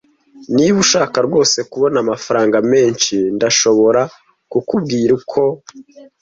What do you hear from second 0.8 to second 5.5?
ushaka rwose kubona amafaranga menshi, ndashobora kukubwira uko.